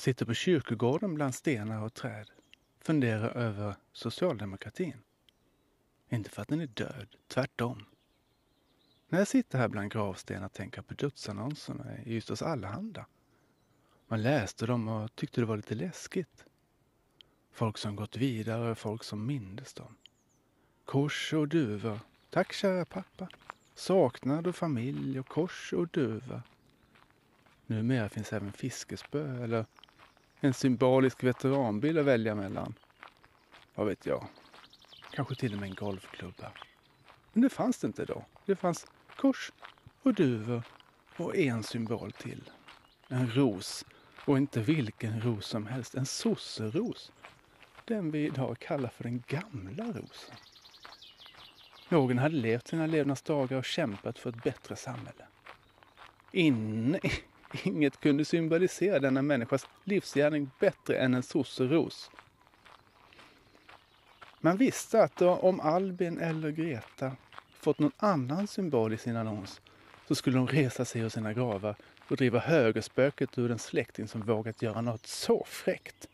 [0.00, 2.30] Jag sitter på kyrkogården bland stenar och träd.
[2.80, 4.96] Funderar över socialdemokratin.
[6.08, 7.84] Inte för att den är död, tvärtom.
[9.08, 13.06] När jag sitter här bland gravstenar tänker jag på dödsannonserna i Ystads Allehanda.
[14.08, 16.44] Man läste dem och tyckte det var lite läskigt.
[17.52, 19.96] Folk som gått vidare, folk som mindes dem.
[20.84, 22.00] Kors och duvor.
[22.30, 23.28] Tack kära pappa.
[23.74, 26.42] Saknad och familj och kors och duva.
[27.66, 29.66] Numera finns även fiskespö eller
[30.40, 32.74] en symbolisk veteranbil att välja mellan.
[33.74, 34.26] Vad vet jag?
[35.12, 36.52] Kanske till och med en golfklubba.
[37.32, 38.24] Men det fanns det inte då.
[38.46, 39.52] Det fanns kors
[40.02, 40.62] och duvor
[41.16, 42.50] och en symbol till.
[43.08, 43.84] En ros.
[44.24, 45.94] Och inte vilken ros som helst.
[45.94, 47.12] En sosseros.
[47.84, 50.36] Den vi idag kallar för den gamla rosen.
[51.88, 55.26] Någon hade levt sina levnadsdagar och kämpat för ett bättre samhälle.
[56.32, 57.00] Inne,
[57.62, 62.10] inget kunde symbolisera denna människas livsgärning bättre än en sosseros.
[64.40, 67.16] Man visste att om Albin eller Greta
[67.52, 69.60] fått någon annan symbol i sin annons
[70.08, 71.76] så skulle de resa sig ur sina gravar
[72.08, 76.08] och driva högerspöket ur en släkting som vågat göra något så fräckt.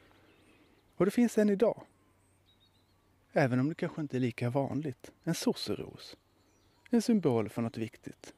[0.97, 1.83] Och det finns än idag.
[3.33, 5.13] Även om det kanske inte är lika vanligt.
[5.25, 6.17] En sosseros.
[6.91, 8.35] En symbol för något viktigt.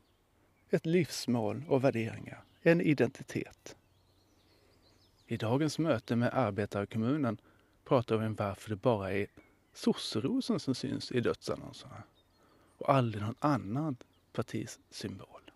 [0.70, 2.44] Ett livsmål och värderingar.
[2.60, 3.76] En identitet.
[5.26, 7.40] I dagens möte med arbetarkommunen
[7.84, 9.26] pratar vi om varför det bara är
[9.72, 12.02] sosserosen som syns i dödsannonserna
[12.78, 13.96] och aldrig någon annan
[14.32, 15.50] partis symbol.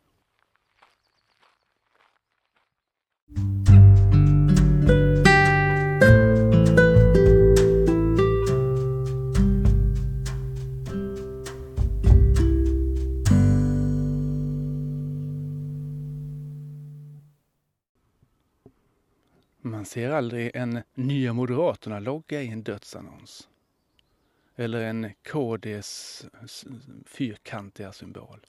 [19.83, 23.48] Man ser aldrig en Nya Moderaterna-logga i en dödsannons.
[24.57, 26.25] Eller en KDs
[27.07, 28.47] fyrkantiga symbol.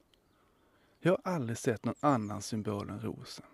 [1.00, 3.46] Jag har aldrig sett någon annan symbol än rosen.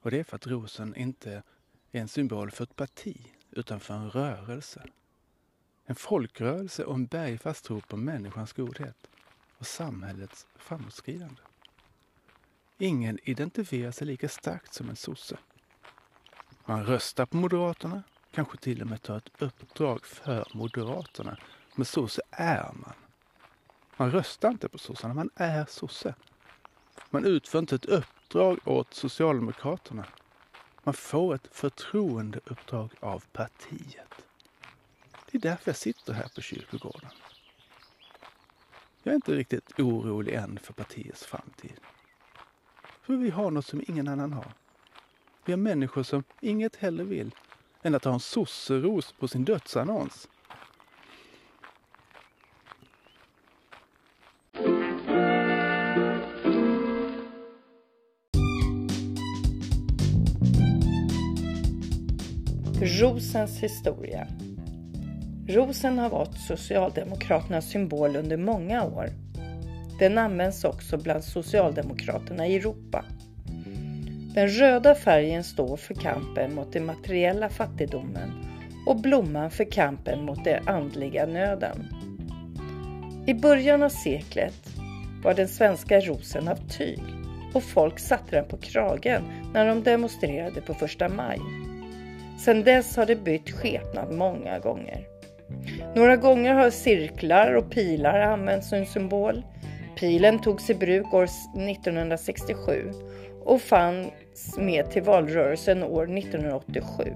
[0.00, 1.42] Och det är för att rosen inte
[1.92, 3.16] är en symbol för ett parti,
[3.50, 4.86] utan för en rörelse.
[5.84, 9.10] En folkrörelse och en bergfast tro på människans godhet
[9.58, 11.42] och samhällets framåtskridande.
[12.78, 15.38] Ingen identifierar sig lika starkt som en sosse.
[16.68, 21.36] Man röstar på Moderaterna, kanske till och med tar ett uppdrag för Moderaterna.
[21.74, 22.92] Men sosse är man.
[23.96, 26.14] Man röstar inte på sossarna, man är sosse.
[27.10, 30.06] Man utför inte ett uppdrag åt Socialdemokraterna.
[30.82, 34.14] Man får ett förtroendeuppdrag av partiet.
[35.30, 37.10] Det är därför jag sitter här på kyrkogården.
[39.02, 41.80] Jag är inte riktigt orolig än för partiets framtid.
[43.02, 44.52] För vi har något som ingen annan har.
[45.48, 47.34] Vi har människor som inget hellre vill
[47.82, 50.28] än att ha en sosseros på sin dödsannons.
[63.00, 64.26] Rosens historia.
[65.48, 69.08] Rosen har varit Socialdemokraternas symbol under många år.
[69.98, 73.04] Den används också bland Socialdemokraterna i Europa.
[74.34, 78.30] Den röda färgen står för kampen mot den materiella fattigdomen
[78.86, 81.86] och blomman för kampen mot den andliga nöden.
[83.26, 84.68] I början av seklet
[85.24, 87.02] var den svenska rosen av tyg
[87.54, 89.22] och folk satte den på kragen
[89.54, 91.38] när de demonstrerade på första maj.
[92.38, 95.06] Sedan dess har det bytt skepnad många gånger.
[95.94, 99.42] Några gånger har cirklar och pilar använts som symbol.
[99.96, 102.92] Pilen togs i bruk år 1967
[103.48, 107.14] och fanns med till valrörelsen år 1987.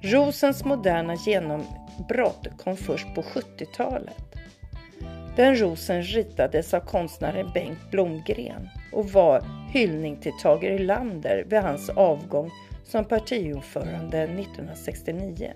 [0.00, 4.36] Rosens moderna genombrott kom först på 70-talet.
[5.36, 11.90] Den rosen ritades av konstnären Bengt Blomgren och var hyllning till Tage Erlander vid hans
[11.90, 12.50] avgång
[12.84, 15.52] som partiordförande 1969.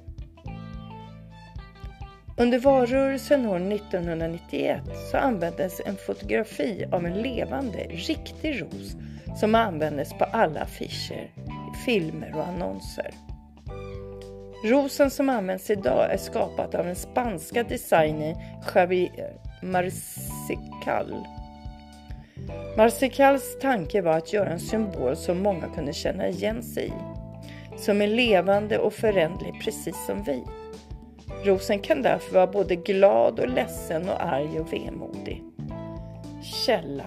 [2.37, 4.81] Under valrörelsen år 1991
[5.11, 8.97] så användes en fotografi av en levande, riktig ros
[9.37, 11.31] som användes på alla affischer,
[11.85, 13.11] filmer och annonser.
[14.65, 18.37] Rosen som används idag är skapad av den spanska designern
[18.75, 19.33] Javier
[19.63, 21.27] Marcical.
[22.77, 26.93] Marcicals tanke var att göra en symbol som många kunde känna igen sig i.
[27.79, 30.43] Som är levande och föränderlig precis som vi.
[31.45, 35.43] Rosen kan därför vara både glad och ledsen och arg och vemodig.
[36.43, 37.05] Källa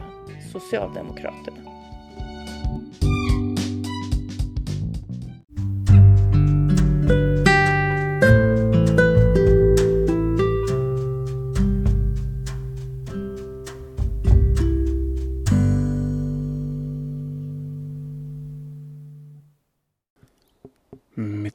[0.51, 1.66] Socialdemokraterna.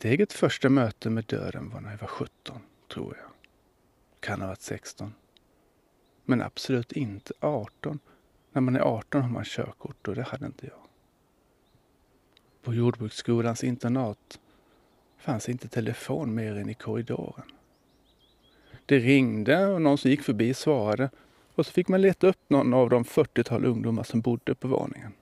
[0.03, 2.61] Mitt eget första möte med döden var när jag var 17,
[2.93, 3.31] tror jag.
[4.21, 5.15] Kan ha varit 16.
[6.25, 7.99] Men absolut inte 18.
[8.53, 10.92] När man är 18 har man körkort och det hade inte jag.
[12.63, 14.41] På jordbruksskolans internat
[15.19, 17.53] fanns inte telefon mer än i korridoren.
[18.87, 21.11] Det ringde och någon som gick förbi svarade
[21.55, 25.13] och så fick man leta upp någon av de 40-tal ungdomar som bodde på våningen.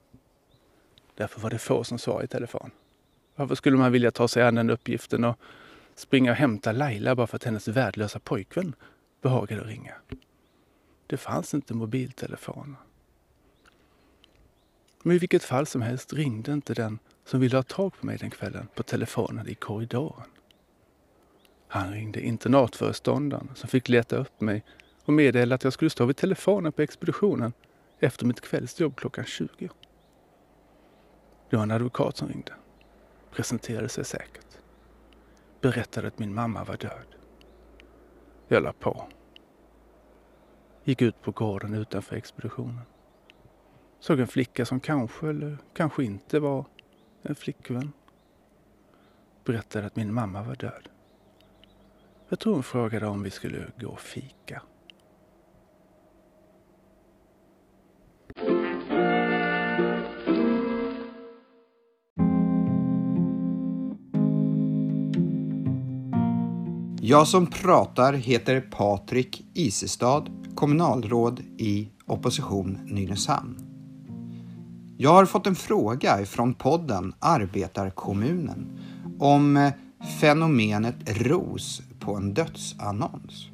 [1.15, 2.71] Därför var det få som svarade i telefon.
[3.37, 5.37] Varför skulle man vilja ta sig an den uppgiften och
[5.95, 8.75] springa och hämta Laila bara för att hennes värdelösa pojkvän
[9.21, 9.95] behagade ringa?
[11.07, 12.77] Det fanns inte mobiltelefoner.
[15.03, 16.99] Men i vilket fall som helst ringde inte den
[17.31, 20.31] som ville ha tag på mig den kvällen på telefonen i korridoren.
[21.69, 24.65] Han ringde internatföreståndaren som fick leta upp mig
[25.05, 27.53] och meddela att jag skulle stå vid telefonen på expeditionen
[27.99, 29.69] efter mitt kvällsjobb klockan 20.
[31.51, 32.53] Det var en advokat som ringde.
[33.31, 34.59] Presenterade sig säkert.
[35.61, 37.17] Berättade att min mamma var död.
[38.49, 39.09] Jag la på.
[40.85, 42.83] Gick ut på gården utanför expeditionen.
[44.01, 46.65] Såg en flicka som kanske eller kanske inte var
[47.23, 47.93] en flickvän.
[49.45, 50.89] Berättade att min mamma var död.
[52.29, 54.63] Jag tror hon frågade om vi skulle gå och fika.
[67.03, 70.25] Jag som pratar heter Patrik Isestad,
[70.55, 73.60] kommunalråd i opposition Nynäshamn.
[75.03, 78.79] Jag har fått en fråga från podden Arbetarkommunen
[79.19, 79.73] om eh,
[80.21, 83.49] fenomenet ros på en dödsannons.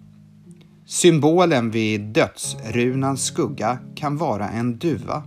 [0.86, 5.22] Symbolen vid dödsrunans skugga kan vara en duva,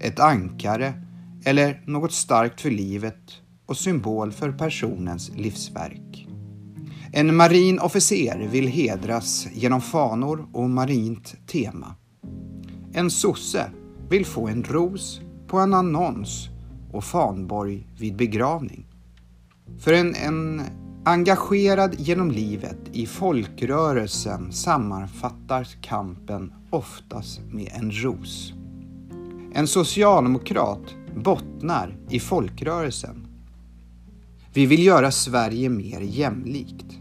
[0.00, 0.92] ett ankare
[1.44, 3.32] eller något starkt för livet
[3.66, 6.26] och symbol för personens livsverk.
[7.12, 11.94] En marin officer vill hedras genom fanor och marint tema.
[12.92, 13.70] En sosse
[14.10, 16.48] vill få en ros på en annons
[16.92, 18.86] och fanborg vid begravning.
[19.78, 20.62] För en, en
[21.04, 28.52] engagerad genom livet i folkrörelsen sammanfattar kampen oftast med en ros.
[29.52, 33.26] En socialdemokrat bottnar i folkrörelsen.
[34.52, 36.98] Vi vill göra Sverige mer jämlikt.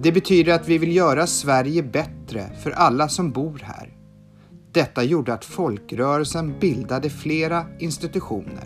[0.00, 3.79] Det betyder att vi vill göra Sverige bättre för alla som bor här.
[4.72, 8.64] Detta gjorde att folkrörelsen bildade flera institutioner.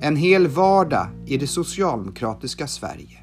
[0.00, 3.18] En hel vardag i det socialdemokratiska Sverige.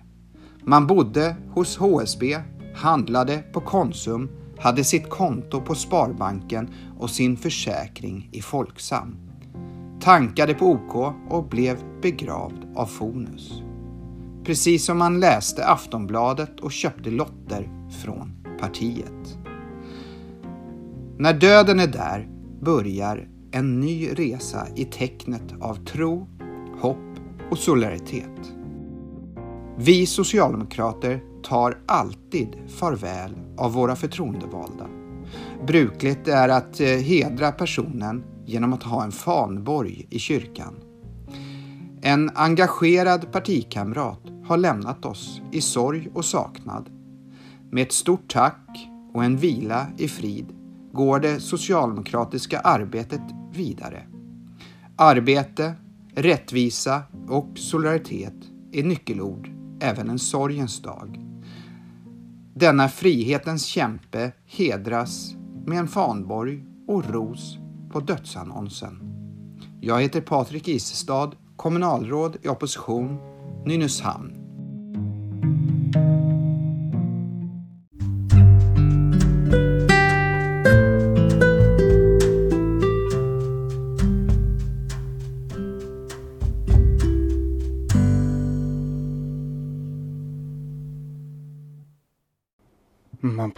[0.63, 2.37] Man bodde hos HSB,
[2.75, 9.17] handlade på Konsum, hade sitt konto på Sparbanken och sin försäkring i Folksam.
[10.01, 13.61] Tankade på OK och blev begravd av Fonus.
[14.43, 17.69] Precis som man läste Aftonbladet och köpte lotter
[18.03, 19.38] från partiet.
[21.21, 22.27] När döden är där
[22.61, 26.27] börjar en ny resa i tecknet av tro,
[26.81, 27.19] hopp
[27.51, 28.53] och solidaritet.
[29.77, 34.87] Vi socialdemokrater tar alltid farväl av våra förtroendevalda.
[35.67, 40.75] Brukligt är att eh, hedra personen genom att ha en fanborg i kyrkan.
[42.01, 46.89] En engagerad partikamrat har lämnat oss i sorg och saknad.
[47.71, 50.55] Med ett stort tack och en vila i frid
[50.99, 53.21] går det socialdemokratiska arbetet
[53.53, 54.03] vidare.
[54.95, 55.73] Arbete,
[56.15, 58.33] rättvisa och solidaritet
[58.71, 59.49] är nyckelord
[59.81, 61.19] även en sorgens dag.
[62.53, 67.57] Denna frihetens kämpe hedras med en fanborg och ros
[67.91, 68.99] på dödsannonsen.
[69.81, 73.17] Jag heter Patrik Isestad, kommunalråd i opposition,
[73.65, 74.38] Nynäshamn.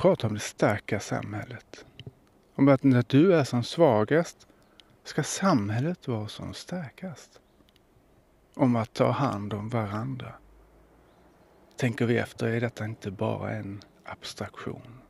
[0.01, 1.85] Pratar om det starka samhället.
[2.55, 4.47] Om att när du är som svagast
[5.03, 7.39] ska samhället vara som starkast.
[8.53, 10.33] Om att ta hand om varandra.
[11.77, 15.01] Tänker vi efter är detta inte bara en abstraktion.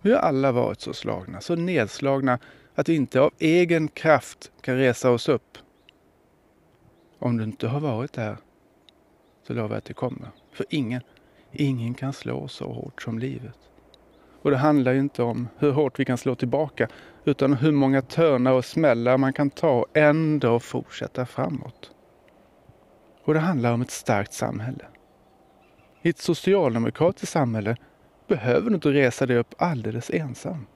[0.00, 2.38] Vi har alla varit så slagna, så nedslagna
[2.74, 5.58] att vi inte av egen kraft kan resa oss upp.
[7.18, 8.36] Om du inte har varit där
[9.46, 10.30] så lovar jag att det kommer.
[10.52, 11.02] För ingen
[11.52, 13.58] Ingen kan slå så hårt som livet.
[14.42, 16.88] Och det handlar ju inte om hur hårt vi kan slå tillbaka
[17.24, 21.90] utan hur många törnar och smällar man kan ta och ändå fortsätta framåt.
[23.24, 24.84] Och det handlar om ett starkt samhälle.
[26.02, 27.76] I ett socialdemokratiskt samhälle
[28.28, 30.66] behöver du inte resa dig upp alldeles ensam.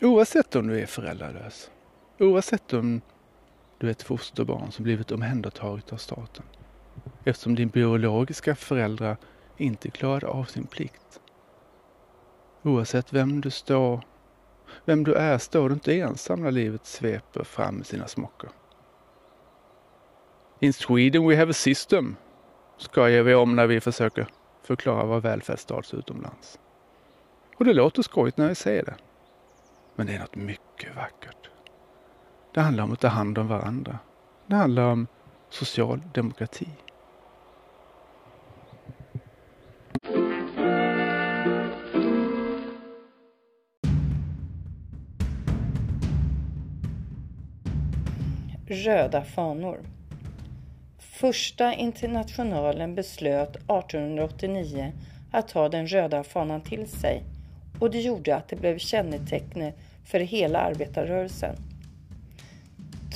[0.00, 1.70] Oavsett om du är föräldralös,
[2.18, 3.00] oavsett om
[3.78, 6.44] du är ett fosterbarn som blivit omhändertaget av staten
[7.24, 9.16] eftersom din biologiska föräldrar
[9.56, 11.20] inte klarade av sin plikt.
[12.62, 14.00] Oavsett vem du står,
[14.84, 18.50] vem du är, står du inte ensam när livet sveper fram med sina smockor.
[20.60, 22.16] In Sweden we have a system,
[22.76, 24.26] skojar vi om när vi försöker
[24.62, 26.58] förklara vår välfärdsstat utomlands.
[27.56, 28.94] Och det låter skojigt när vi säger det.
[29.94, 31.50] Men det är något mycket vackert.
[32.54, 33.98] Det handlar om att ta hand om varandra.
[34.46, 35.06] Det handlar om
[35.50, 36.68] social demokrati.
[48.74, 49.78] Röda fanor.
[50.98, 54.92] Första internationalen beslöt 1889
[55.30, 57.22] att ta den röda fanan till sig
[57.80, 61.56] och det gjorde att det blev kännetecknet för hela arbetarrörelsen.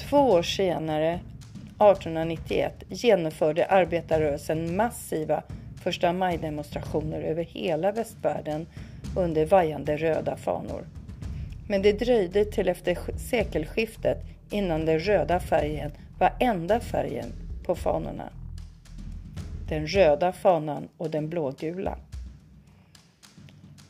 [0.09, 5.43] Två år senare, 1891, genomförde arbetarrörelsen massiva
[5.83, 8.67] första maj-demonstrationer över hela västvärlden
[9.17, 10.85] under vajande röda fanor.
[11.69, 17.33] Men det dröjde till efter sekelskiftet innan den röda färgen var enda färgen
[17.65, 18.29] på fanorna.
[19.69, 21.99] Den röda fanan och den blågula.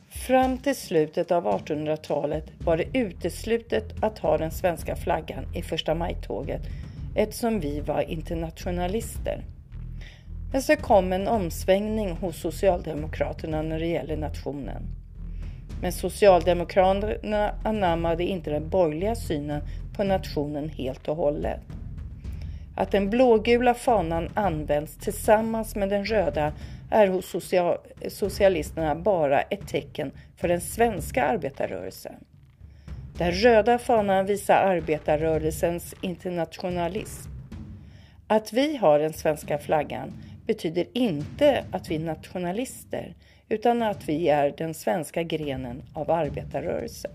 [0.09, 5.95] Fram till slutet av 1800-talet var det uteslutet att ha den svenska flaggan i första
[5.95, 6.61] maj-tåget
[7.15, 9.43] eftersom vi var internationalister.
[10.51, 14.98] Men så kom en omsvängning hos Socialdemokraterna när det gäller nationen.
[15.81, 19.61] Men Socialdemokraterna anammade inte den borgerliga synen
[19.95, 21.59] på nationen helt och hållet.
[22.75, 26.53] Att den blågula fanan används tillsammans med den röda
[26.91, 32.15] är hos social socialisterna bara ett tecken för den svenska arbetarrörelsen.
[33.17, 37.31] Den röda fanan visar arbetarrörelsens internationalism.
[38.27, 40.13] Att vi har den svenska flaggan
[40.47, 43.15] betyder inte att vi är nationalister
[43.49, 47.11] utan att vi är den svenska grenen av arbetarrörelsen.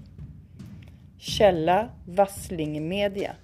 [1.18, 3.36] Källa Vassling Media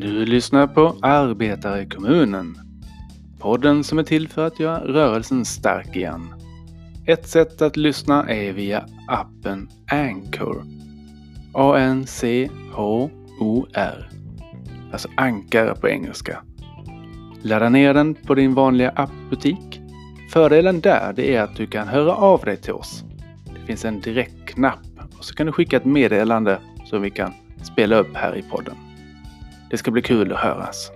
[0.00, 2.54] Du lyssnar på Arbetare i kommunen.
[3.38, 6.34] Podden som är till för att göra rörelsen stark igen.
[7.06, 10.64] Ett sätt att lyssna är via appen Anchor.
[11.52, 13.08] A-N-C-H-O-R.
[14.92, 16.42] Alltså ankare på engelska.
[17.42, 19.80] Ladda ner den på din vanliga appbutik.
[20.32, 23.04] Fördelen där det är att du kan höra av dig till oss.
[23.54, 24.78] Det finns en direktknapp
[25.18, 28.74] och så kan du skicka ett meddelande som vi kan spela upp här i podden.
[29.70, 30.90] Det ska bli kul att höras.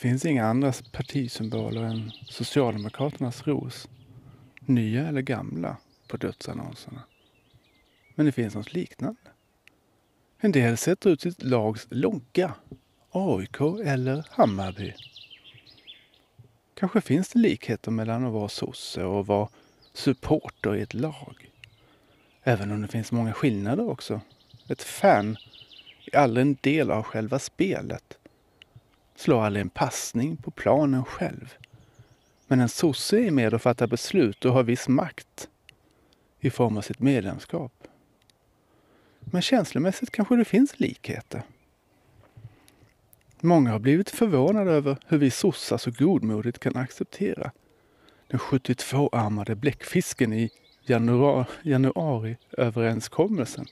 [0.00, 3.88] Finns inga andra partisymboler än Socialdemokraternas ros.
[4.60, 5.76] Nya eller gamla
[6.08, 7.02] på dödsannonserna.
[8.14, 9.20] Men det finns något liknande.
[10.38, 12.54] En del sätter ut sitt lags logga.
[13.10, 14.94] AIK eller Hammarby.
[16.74, 19.48] Kanske finns det likheter mellan att vara sosse och vara
[19.92, 21.50] supporter i ett lag.
[22.42, 24.20] Även om det finns många skillnader också.
[24.68, 25.36] Ett fan
[26.12, 28.19] är aldrig en del av själva spelet.
[29.20, 31.54] Slår aldrig en passning på planen själv.
[32.46, 35.48] Men en sosse är med och fattar beslut och har viss makt
[36.38, 37.72] i form av sitt medlemskap.
[39.20, 41.42] Men känslomässigt kanske det finns likheter.
[43.40, 47.52] Många har blivit förvånade över hur vi sossar så godmodigt kan acceptera
[48.26, 50.50] den 72-armade bläckfisken i
[50.82, 53.66] januari, januariöverenskommelsen.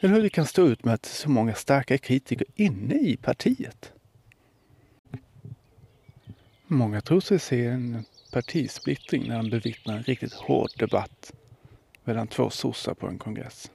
[0.00, 3.92] Eller hur vi kan stå ut med att så många starka kritiker inne i partiet.
[6.66, 11.32] Många tror sig se en partisplittring när de bevittnar en riktigt hård debatt
[12.04, 13.70] mellan två sossar på en kongress.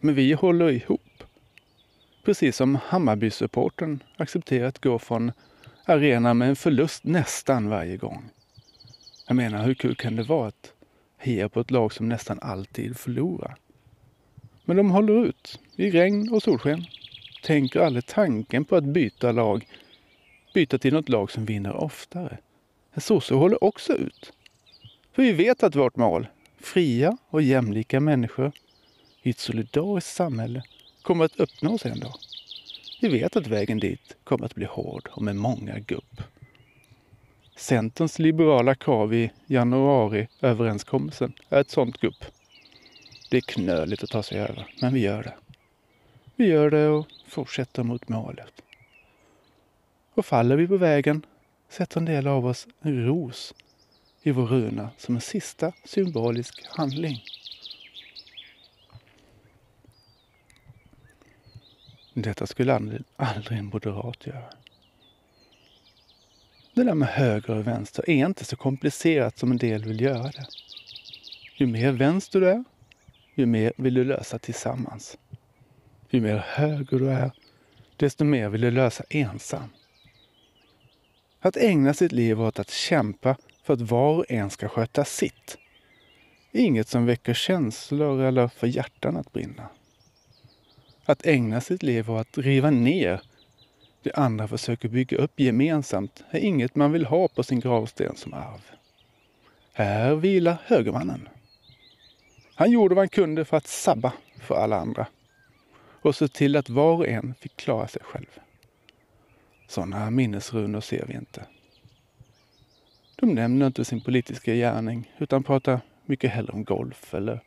[0.00, 1.22] Men vi håller ihop.
[2.24, 5.32] Precis som Hammarbysupporten accepterar att gå från
[5.84, 8.30] arenan med en förlust nästan varje gång.
[9.26, 10.72] Jag menar, hur kul kan det vara att
[11.18, 13.56] heja på ett lag som nästan alltid förlorar?
[14.64, 16.84] Men de håller ut i regn och solsken.
[17.42, 19.66] Tänker aldrig tanken på att byta lag
[20.54, 22.38] byta till något lag som vinner oftare.
[22.92, 24.32] En sosse håller också ut.
[25.12, 26.26] För vi vet att vårt mål,
[26.60, 28.52] fria och jämlika människor
[29.22, 30.62] i ett solidariskt samhälle,
[31.02, 32.14] kommer att uppnås en dag.
[33.00, 36.22] Vi vet att vägen dit kommer att bli hård och med många gupp.
[37.56, 42.24] Centerns liberala krav i januariöverenskommelsen är ett sådant gupp.
[43.34, 45.34] Det är knöligt att ta sig över, men vi gör det.
[46.36, 48.62] Vi gör det och fortsätter mot målet.
[50.14, 51.26] Och faller vi på vägen
[51.68, 53.54] sätter en del av oss en ros
[54.22, 57.22] i vår runa som en sista symbolisk handling.
[62.14, 64.50] Detta skulle aldrig, aldrig en moderat göra.
[66.74, 70.22] Det där med höger och vänster är inte så komplicerat som en del vill göra
[70.22, 70.46] det.
[71.56, 72.64] Ju mer vänster du är,
[73.34, 75.18] ju mer vill du lösa tillsammans.
[76.10, 77.30] Ju mer höger du är,
[77.96, 79.68] desto mer vill du lösa ensam.
[81.40, 85.58] Att ägna sitt liv åt att kämpa för att var och en ska sköta sitt
[86.52, 89.68] är inget som väcker känslor eller får hjärtan att brinna.
[91.04, 93.20] Att ägna sitt liv åt att riva ner
[94.04, 98.34] det andra försöker bygga upp gemensamt är inget man vill ha på sin gravsten som
[98.34, 98.60] arv.
[99.72, 101.28] Här vilar högermannen.
[102.54, 105.06] Han gjorde vad han kunde för att sabba för alla andra
[106.02, 108.40] och se till att var och en fick klara sig själv.
[109.68, 111.46] Sådana minnesrunor ser vi inte.
[113.16, 117.40] De nämner inte sin politiska gärning utan pratar mycket hellre om golf eller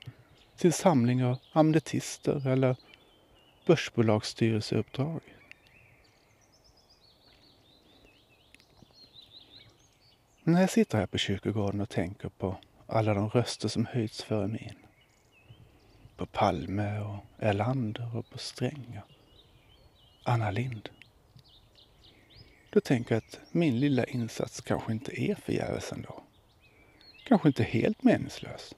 [0.56, 2.76] sin samling av amnetister eller
[3.65, 5.22] börsbolagsstyrelseuppdrag.
[10.43, 14.48] När jag sitter här på kyrkogården och tänker på alla de röster som höjts före
[14.48, 14.87] min.
[16.17, 19.12] På Palme och Erlander och på Sträng och
[20.23, 20.89] Anna Lind.
[22.69, 26.23] Då tänker jag att min lilla insats kanske inte är förgäves ändå.
[27.27, 28.75] Kanske inte helt meningslös.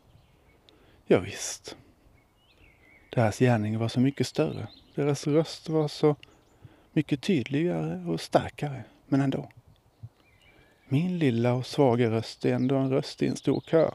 [1.07, 1.77] Ja, visst.
[3.09, 4.67] Deras gärning var så mycket större.
[4.95, 6.15] Deras röst var så
[6.91, 8.83] mycket tydligare och starkare.
[9.07, 9.51] Men ändå.
[10.87, 13.93] Min lilla och svaga röst är ändå en röst i en stor kör.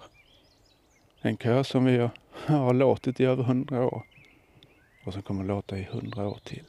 [1.20, 2.08] En kör som vi
[2.46, 4.02] har låtit i över hundra år
[5.04, 6.64] och som kommer låta i hundra år till.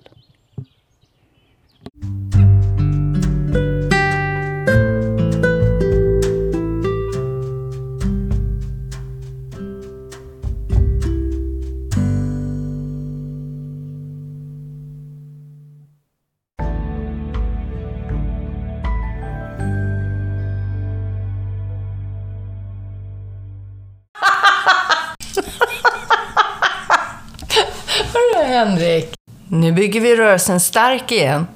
[29.95, 31.47] Bygger vi rörelsen stark igen.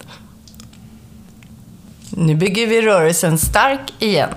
[2.10, 4.30] Nu bygger vi rörelsen stark igen.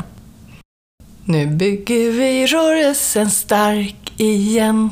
[1.24, 4.90] Nu bygger vi rörelsen stark igen.